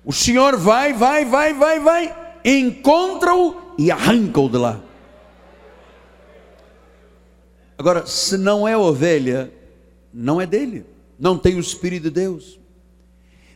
[0.04, 4.82] o Senhor vai, vai, vai, vai, vai, encontra-o e arranca-o de lá.
[7.78, 9.52] Agora, se não é ovelha,
[10.14, 10.86] não é dele,
[11.20, 12.60] não tem o Espírito de Deus.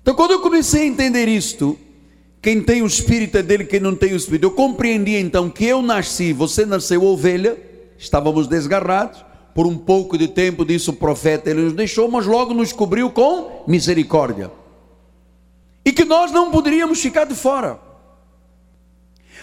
[0.02, 1.78] Então, quando eu comecei a entender isto,
[2.42, 5.66] quem tem o Espírito é dele, quem não tem o Espírito, eu compreendi então que
[5.66, 7.58] eu nasci, você nasceu ovelha,
[7.98, 12.54] estávamos desgarrados, por um pouco de tempo, disse o profeta, ele nos deixou, mas logo
[12.54, 14.52] nos cobriu com misericórdia.
[15.84, 17.80] E que nós não poderíamos ficar de fora.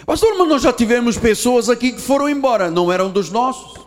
[0.05, 3.84] Pastor, mas nós já tivemos pessoas aqui que foram embora, não eram dos nossos.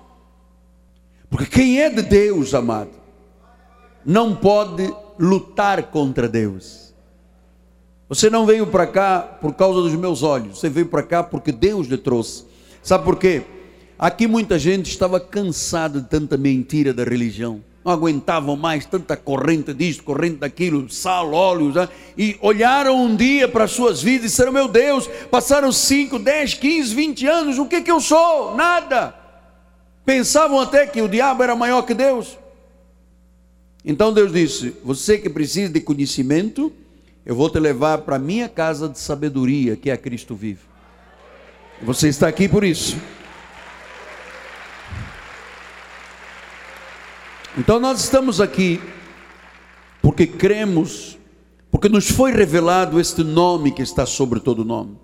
[1.30, 2.90] Porque quem é de Deus, amado,
[4.04, 6.94] não pode lutar contra Deus.
[8.08, 11.52] Você não veio para cá por causa dos meus olhos, você veio para cá porque
[11.52, 12.44] Deus lhe trouxe.
[12.82, 13.42] Sabe por quê?
[13.98, 17.60] Aqui muita gente estava cansada de tanta mentira da religião.
[17.84, 21.88] Não aguentavam mais tanta corrente disto, corrente daquilo, sal, óleo, né?
[22.16, 26.54] e olharam um dia para as suas vidas e disseram: Meu Deus, passaram 5, 10,
[26.54, 28.54] 15, 20 anos, o que, que eu sou?
[28.54, 29.17] Nada.
[30.08, 32.38] Pensavam até que o diabo era maior que Deus.
[33.84, 36.72] Então Deus disse: Você que precisa de conhecimento,
[37.26, 40.62] eu vou te levar para a minha casa de sabedoria, que é Cristo vivo.
[41.82, 42.96] Você está aqui por isso.
[47.58, 48.80] Então nós estamos aqui
[50.00, 51.18] porque cremos,
[51.70, 54.96] porque nos foi revelado este nome que está sobre todo nome.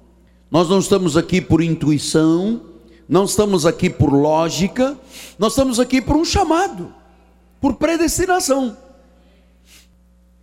[0.51, 2.73] Nós não estamos aqui por intuição,
[3.09, 4.99] não estamos aqui por lógica,
[5.38, 6.93] nós estamos aqui por um chamado,
[7.61, 8.77] por predestinação.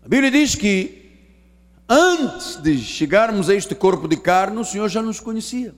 [0.03, 1.11] A Bíblia diz que
[1.87, 5.73] antes de chegarmos a este corpo de carne, o Senhor já nos conhecia.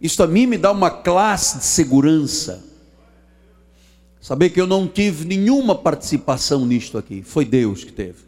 [0.00, 2.64] Isto a mim me dá uma classe de segurança
[4.26, 8.24] Saber que eu não tive nenhuma participação nisto aqui, foi Deus que teve.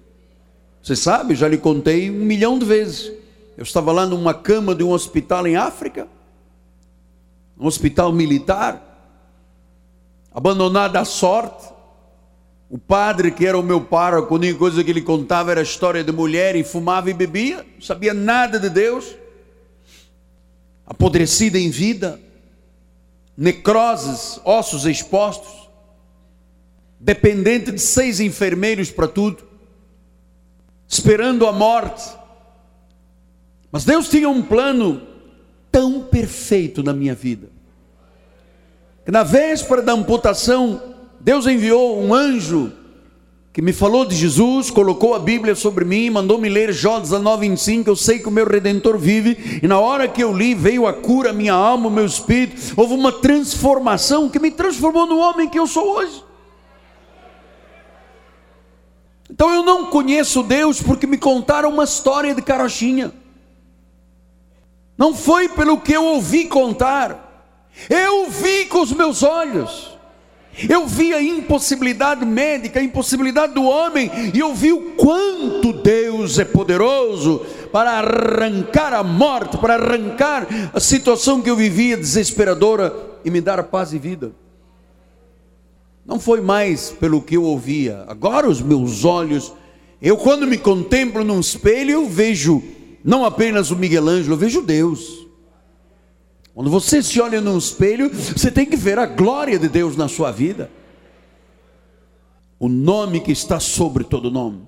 [0.80, 3.10] Você sabe, já lhe contei um milhão de vezes.
[3.56, 6.06] Eu estava lá numa cama de um hospital em África,
[7.58, 8.84] um hospital militar,
[10.32, 11.66] abandonado à sorte,
[12.70, 15.62] O padre, que era o meu pároco, a única coisa que ele contava era a
[15.62, 19.16] história de mulher e fumava e bebia, não sabia nada de Deus,
[20.86, 22.20] apodrecida em vida,
[23.34, 25.70] necroses, ossos expostos,
[27.00, 29.44] dependente de seis enfermeiros para tudo,
[30.86, 32.04] esperando a morte.
[33.72, 35.00] Mas Deus tinha um plano
[36.28, 37.48] perfeito na minha vida,
[39.02, 40.82] que na véspera da amputação,
[41.18, 42.70] Deus enviou um anjo
[43.50, 47.88] que me falou de Jesus, colocou a Bíblia sobre mim, mandou-me ler Jó 19:25.
[47.88, 50.92] Eu sei que o meu redentor vive, e na hora que eu li, veio a
[50.92, 52.74] cura, minha alma, o meu espírito.
[52.76, 56.22] Houve uma transformação que me transformou no homem que eu sou hoje.
[59.28, 63.12] Então eu não conheço Deus porque me contaram uma história de carochinha.
[64.98, 67.46] Não foi pelo que eu ouvi contar.
[67.88, 69.96] Eu vi com os meus olhos.
[70.68, 76.36] Eu vi a impossibilidade médica, a impossibilidade do homem, e eu vi o quanto Deus
[76.36, 82.92] é poderoso para arrancar a morte, para arrancar a situação que eu vivia desesperadora
[83.24, 84.32] e me dar paz e vida.
[86.04, 89.52] Não foi mais pelo que eu ouvia, agora os meus olhos,
[90.02, 92.64] eu quando me contemplo num espelho, eu vejo
[93.04, 95.26] não apenas o Miguel Ângelo, eu vejo Deus.
[96.54, 100.08] Quando você se olha no espelho, você tem que ver a glória de Deus na
[100.08, 100.70] sua vida.
[102.58, 104.66] O nome que está sobre todo nome.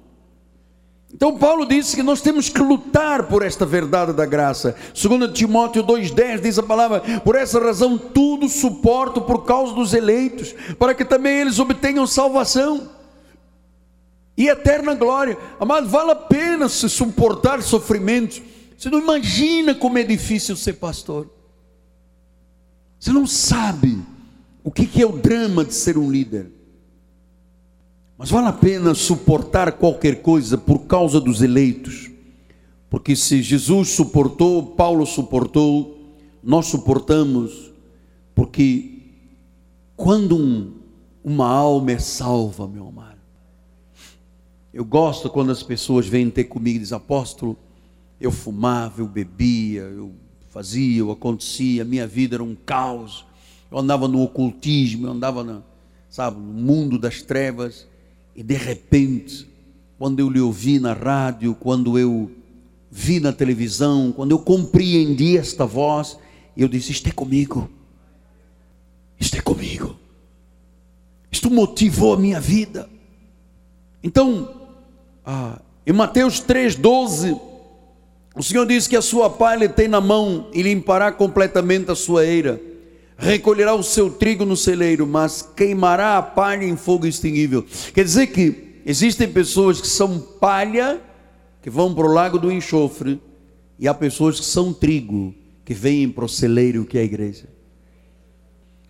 [1.12, 4.76] Então Paulo disse que nós temos que lutar por esta verdade da graça.
[4.94, 10.54] Segundo Timóteo 2:10 diz a palavra: "Por essa razão tudo suporto por causa dos eleitos,
[10.78, 12.99] para que também eles obtenham salvação
[14.42, 18.42] e eterna glória." Amado, vale a pena se suportar sofrimentos.
[18.76, 21.28] Você não imagina como é difícil ser pastor.
[22.98, 23.98] Você não sabe
[24.62, 26.50] o que é o drama de ser um líder.
[28.16, 32.10] Mas vale a pena suportar qualquer coisa por causa dos eleitos.
[32.90, 35.98] Porque se Jesus suportou, Paulo suportou,
[36.42, 37.72] nós suportamos,
[38.34, 39.00] porque
[39.96, 40.72] quando um,
[41.24, 43.09] uma alma é salva, meu amado,
[44.72, 47.56] eu gosto quando as pessoas vêm ter comigo e dizem, apóstolo,
[48.20, 50.12] eu fumava, eu bebia, eu
[50.48, 53.24] fazia, ou acontecia, a minha vida era um caos.
[53.70, 55.62] Eu andava no ocultismo, eu andava na,
[56.08, 57.86] sabe, no mundo das trevas,
[58.34, 59.48] e de repente,
[59.98, 62.30] quando eu lhe ouvi na rádio, quando eu
[62.90, 66.18] vi na televisão, quando eu compreendi esta voz,
[66.56, 67.70] eu disse: Isto é comigo,
[69.18, 69.96] isto é comigo,
[71.30, 72.88] isto motivou a minha vida.
[74.02, 74.59] Então,
[75.32, 77.40] ah, em Mateus 3,12,
[78.34, 82.26] o Senhor diz que a sua palha tem na mão e limpará completamente a sua
[82.26, 82.60] eira.
[83.16, 87.64] Recolherá o seu trigo no celeiro, mas queimará a palha em fogo extinguível.
[87.94, 91.00] Quer dizer que existem pessoas que são palha,
[91.62, 93.20] que vão para o lago do enxofre,
[93.78, 95.32] e há pessoas que são trigo,
[95.64, 97.46] que vêm para o celeiro, que é a igreja.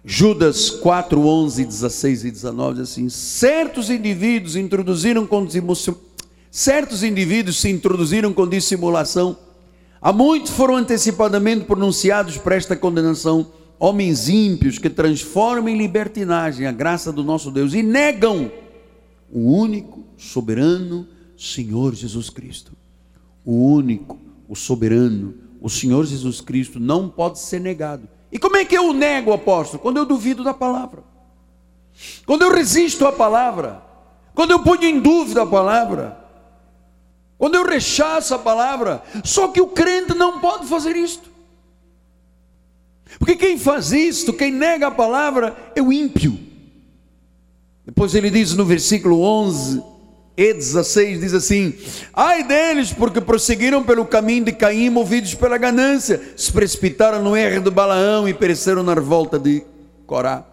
[0.03, 5.45] Judas 4, 11, 16 e 19 diz assim: certos indivíduos introduziram com
[6.51, 9.37] Certos indivíduos se introduziram com dissimulação.
[10.03, 13.53] Há muitos foram antecipadamente pronunciados para esta condenação.
[13.79, 18.51] Homens ímpios que transformam em libertinagem a graça do nosso Deus e negam
[19.31, 21.07] o único, soberano
[21.39, 22.73] Senhor Jesus Cristo.
[23.45, 28.09] O único, o soberano, o Senhor Jesus Cristo não pode ser negado.
[28.33, 29.81] E como é que eu nego, apóstolo?
[29.81, 31.05] Quando eu duvido da palavra.
[32.27, 33.83] Quando eu resisto à palavra.
[34.35, 36.20] Quando eu ponho em dúvida a palavra.
[37.41, 41.31] Quando eu rechaço a palavra, só que o crente não pode fazer isto.
[43.19, 46.39] Porque quem faz isto, quem nega a palavra, é o ímpio.
[47.87, 49.83] Depois ele diz no versículo 11
[50.37, 51.73] e 16: diz assim:
[52.13, 57.63] Ai deles, porque prosseguiram pelo caminho de Caim, movidos pela ganância, se precipitaram no erro
[57.63, 59.65] de Balaão e pereceram na revolta de
[60.07, 60.45] Corá.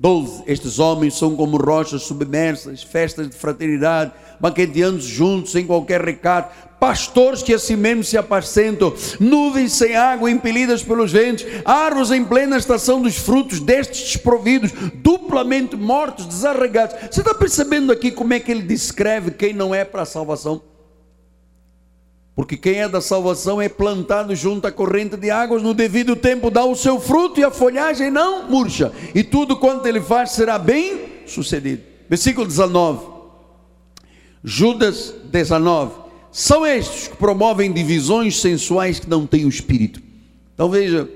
[0.00, 0.44] 12.
[0.46, 7.42] Estes homens são como rochas submersas, festas de fraternidade, banqueteando juntos sem qualquer recato, pastores
[7.42, 13.02] que assim mesmo se apacentam, nuvens sem água impelidas pelos ventos, árvores em plena estação
[13.02, 16.96] dos frutos, destes desprovidos, duplamente mortos, desarregados.
[17.10, 20.69] Você está percebendo aqui como é que ele descreve quem não é para a salvação?
[22.40, 26.50] Porque quem é da salvação é plantado junto à corrente de águas, no devido tempo
[26.50, 30.58] dá o seu fruto e a folhagem não murcha, e tudo quanto ele faz será
[30.58, 31.82] bem sucedido.
[32.08, 33.06] Versículo 19.
[34.42, 35.92] Judas 19.
[36.32, 40.00] São estes que promovem divisões sensuais que não têm o espírito.
[40.54, 41.06] Então veja,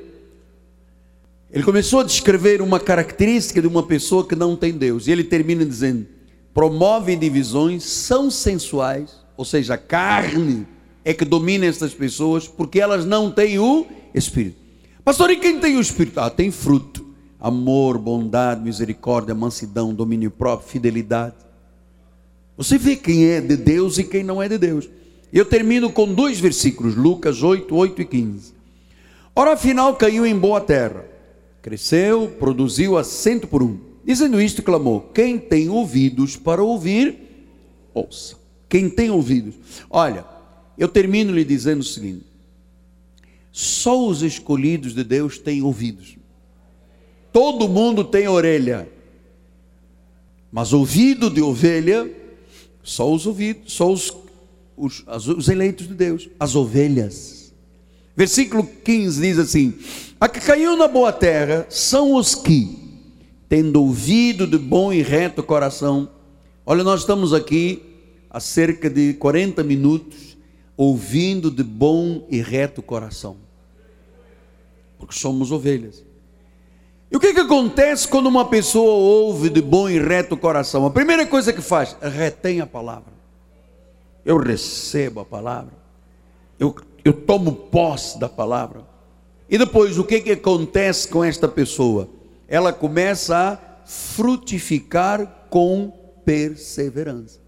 [1.51, 5.25] ele começou a descrever uma característica de uma pessoa que não tem Deus, e ele
[5.25, 6.07] termina dizendo:
[6.53, 10.74] promovem divisões, são sensuais, ou seja, a carne
[11.05, 14.57] é que domina essas pessoas, porque elas não têm o Espírito.
[15.05, 16.19] Pastor, e quem tem o Espírito?
[16.19, 17.05] Ah, tem fruto:
[17.39, 21.35] amor, bondade, misericórdia, mansidão, domínio próprio, fidelidade.
[22.57, 24.89] Você vê quem é de Deus e quem não é de Deus.
[25.33, 28.55] Eu termino com dois versículos, Lucas 8, 8 e 15.
[29.37, 31.05] Ora, afinal, caiu em boa terra,
[31.61, 33.79] cresceu, produziu a cento por um.
[34.05, 37.19] Dizendo isto, clamou: Quem tem ouvidos para ouvir,
[37.93, 38.37] ouça.
[38.69, 39.55] Quem tem ouvidos.
[39.91, 40.25] Olha,
[40.77, 42.27] eu termino lhe dizendo o seguinte:
[43.53, 46.16] só os escolhidos de Deus têm ouvidos.
[47.33, 48.89] Todo mundo tem orelha,
[50.53, 52.11] mas ouvido de ovelha,
[52.83, 54.11] só os ouvidos, só os
[54.77, 57.53] os, os eleitos de Deus, as ovelhas.
[58.16, 59.75] Versículo 15 diz assim:
[60.20, 62.79] A que caiu na boa terra são os que,
[63.49, 66.09] tendo ouvido de bom e reto coração,
[66.64, 67.83] olha, nós estamos aqui
[68.31, 70.34] há cerca de 40 minutos,
[70.77, 73.37] ouvindo de bom e reto coração,
[74.99, 76.05] porque somos ovelhas.
[77.11, 80.85] E o que, que acontece quando uma pessoa ouve de bom e reto coração?
[80.85, 83.14] A primeira coisa que faz, retém a palavra
[84.25, 85.75] eu recebo a palavra,
[86.59, 88.83] eu, eu tomo posse da palavra.
[89.49, 92.09] E depois, o que, que acontece com esta pessoa?
[92.49, 95.93] Ela começa a frutificar com
[96.25, 97.39] perseverança.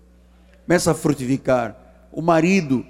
[0.67, 1.77] Começa a frutificar.
[2.13, 2.85] O marido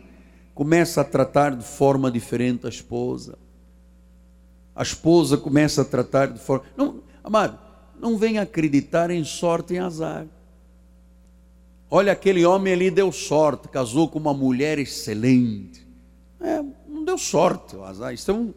[0.56, 3.38] começa a tratar de forma diferente a esposa.
[4.74, 6.64] A esposa começa a tratar de forma.
[6.74, 7.58] Não, amado,
[8.00, 10.26] não venha acreditar em sorte e azar.
[11.90, 15.86] Olha, aquele homem ali deu sorte, casou com uma mulher excelente.
[16.40, 18.14] É, não deu sorte, azar.
[18.14, 18.54] Isso é um,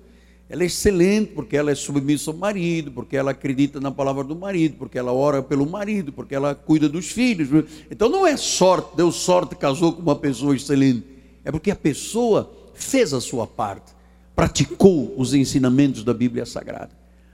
[0.47, 4.37] ela é excelente porque ela é submissa ao marido, porque ela acredita na palavra do
[4.37, 7.49] marido, porque ela ora pelo marido, porque ela cuida dos filhos.
[7.91, 11.08] Então não é sorte, deu sorte, casou com uma pessoa excelente.
[11.43, 13.91] É porque a pessoa fez a sua parte,
[14.35, 16.91] praticou os ensinamentos da Bíblia Sagrada.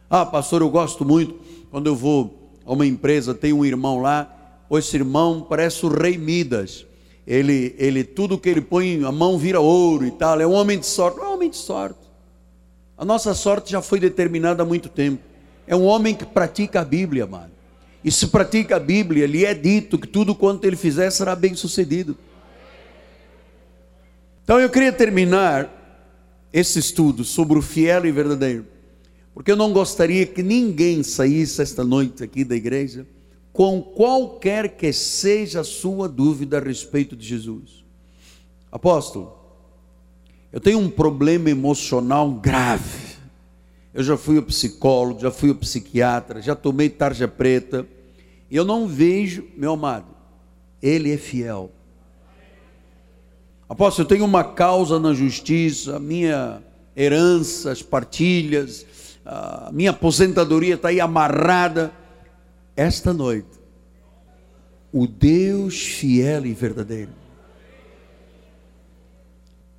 [0.09, 1.35] Ah, pastor, eu gosto muito
[1.71, 4.35] quando eu vou a uma empresa, tem um irmão lá
[4.71, 6.85] esse irmão parece o rei Midas.
[7.27, 10.39] Ele, ele, tudo que ele põe, a mão vira ouro e tal.
[10.39, 11.17] É um homem de sorte.
[11.17, 11.99] Não é um homem de sorte.
[12.97, 15.21] A nossa sorte já foi determinada há muito tempo.
[15.67, 17.51] É um homem que pratica a Bíblia, amado.
[18.03, 21.55] E se pratica a Bíblia, lhe é dito que tudo quanto ele fizer será bem
[21.55, 22.15] sucedido.
[24.45, 25.71] Então eu queria terminar
[26.53, 28.67] esse estudo sobre o fiel e verdadeiro,
[29.33, 33.07] porque eu não gostaria que ninguém saísse esta noite aqui da igreja
[33.51, 37.83] com qualquer que seja a sua dúvida a respeito de Jesus.
[38.71, 39.35] Apóstolo,
[40.53, 43.15] eu tenho um problema emocional grave.
[43.95, 47.87] Eu já fui o psicólogo, já fui o psiquiatra, já tomei tarja preta.
[48.51, 50.13] E eu não vejo, meu amado,
[50.83, 51.71] ele é fiel.
[53.67, 56.61] Apóstolo, eu tenho uma causa na justiça, minha
[56.95, 58.85] herança, as partilhas,
[59.25, 61.91] a minha aposentadoria está aí amarrada
[62.75, 63.49] esta noite,
[64.91, 67.11] o Deus fiel e verdadeiro,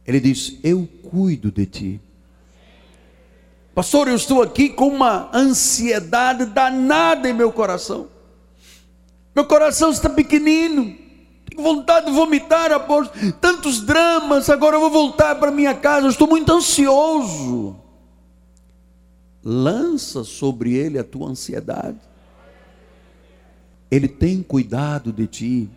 [0.05, 2.01] Ele diz: Eu cuido de ti.
[3.74, 8.09] Pastor, eu estou aqui com uma ansiedade danada em meu coração.
[9.34, 10.97] Meu coração está pequenino.
[11.57, 14.51] Vontade de vomitar após tantos dramas.
[14.51, 16.09] Agora eu vou voltar para minha casa.
[16.09, 17.77] Estou muito ansioso.
[19.43, 21.99] Lança sobre ele a tua ansiedade.
[23.91, 25.71] Ele tem cuidado de ti.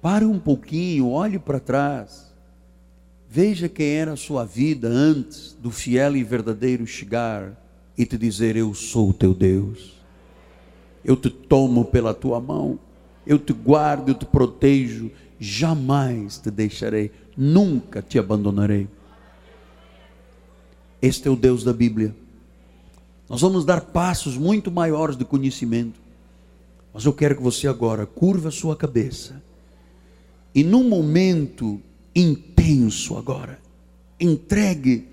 [0.00, 2.32] Pare um pouquinho, olhe para trás.
[3.26, 7.58] Veja quem era a sua vida antes do fiel e verdadeiro chegar
[7.96, 9.94] e te dizer: Eu sou o teu Deus.
[11.04, 12.78] Eu te tomo pela tua mão.
[13.26, 15.10] Eu te guardo, eu te protejo.
[15.38, 17.10] Jamais te deixarei.
[17.36, 18.88] Nunca te abandonarei.
[21.00, 22.14] Este é o Deus da Bíblia.
[23.28, 26.00] Nós vamos dar passos muito maiores de conhecimento.
[26.92, 29.42] Mas eu quero que você agora curva a sua cabeça
[30.54, 31.80] e num momento
[32.14, 33.58] intenso agora,
[34.20, 35.08] entregue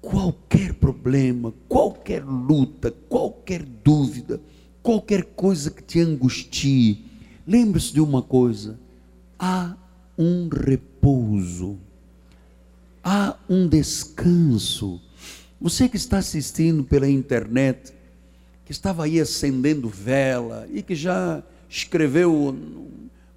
[0.00, 4.40] qualquer problema, qualquer luta, qualquer dúvida,
[4.82, 7.04] qualquer coisa que te angustie.
[7.46, 8.78] Lembre-se de uma coisa:
[9.38, 9.76] há
[10.18, 11.78] um repouso,
[13.04, 15.00] há um descanso.
[15.60, 17.94] Você que está assistindo pela internet,
[18.64, 22.54] que estava aí acendendo vela e que já escreveu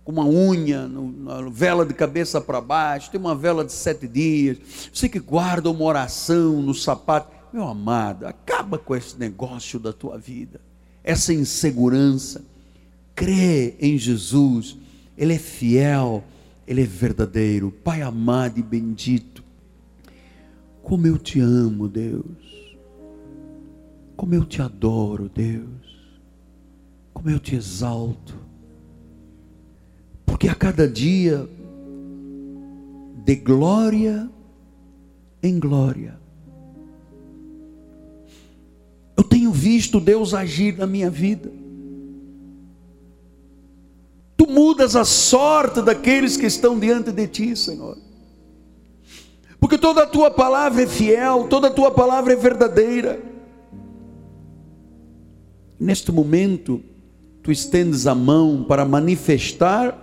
[0.04, 4.58] com uma unha, uma vela de cabeça para baixo, tem uma vela de sete dias,
[4.92, 10.18] você que guarda uma oração no sapato, meu amado, acaba com esse negócio da tua
[10.18, 10.60] vida,
[11.04, 12.44] essa insegurança,
[13.20, 14.78] crê em Jesus,
[15.18, 16.24] Ele é fiel,
[16.66, 17.70] Ele é verdadeiro.
[17.70, 19.44] Pai amado e bendito,
[20.82, 22.78] como eu te amo, Deus,
[24.16, 26.00] como eu te adoro, Deus,
[27.14, 28.38] como eu te exalto,
[30.26, 31.46] porque a cada dia,
[33.26, 34.32] de glória
[35.44, 36.18] em glória,
[39.18, 41.59] eu tenho visto Deus agir na minha vida.
[44.40, 47.98] Tu mudas a sorte daqueles que estão diante de ti, Senhor.
[49.60, 53.22] Porque toda a tua palavra é fiel, toda a tua palavra é verdadeira.
[55.78, 56.82] Neste momento,
[57.44, 59.94] tu estendes a mão para manifestar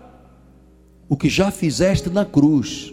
[1.09, 2.93] o que já fizeste na cruz,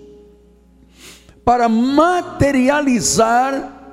[1.44, 3.84] para materializar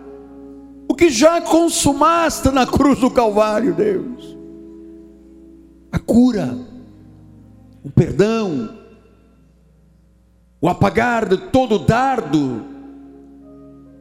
[0.87, 4.39] o que já consumaste na cruz do Calvário, Deus.
[5.91, 6.70] A cura,
[7.83, 8.79] o perdão,
[10.61, 12.65] o apagar de todo dardo,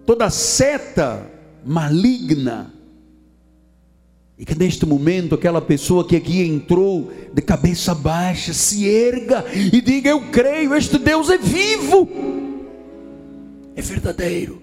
[0.05, 1.25] toda seta
[1.65, 2.73] maligna.
[4.37, 9.81] E que neste momento aquela pessoa que aqui entrou de cabeça baixa se erga e
[9.81, 12.09] diga: Eu creio, este Deus é vivo,
[13.75, 14.61] é verdadeiro.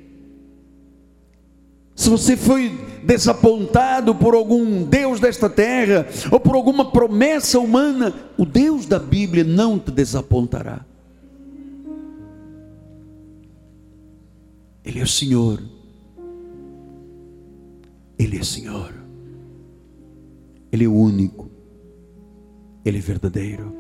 [1.95, 2.73] Se você foi
[3.07, 9.45] desapontado por algum Deus desta terra, ou por alguma promessa humana, o Deus da Bíblia
[9.45, 10.85] não te desapontará.
[14.85, 15.63] Ele é o Senhor.
[18.19, 18.93] Ele é Senhor.
[20.73, 21.49] Ele é o único.
[22.85, 23.73] Ele é verdadeiro.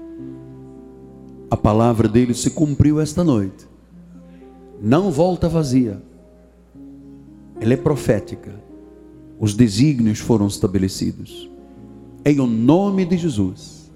[1.50, 3.66] A palavra dele se cumpriu esta noite.
[4.80, 6.00] Não volta vazia.
[7.60, 8.65] Ela é profética.
[9.39, 11.51] Os desígnios foram estabelecidos.
[12.24, 13.93] Em o nome de Jesus.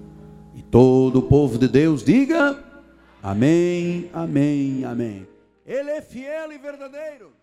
[0.55, 2.63] E todo o povo de Deus diga:
[3.21, 5.27] Amém, Amém, Amém.
[5.65, 7.40] Ele é fiel e verdadeiro.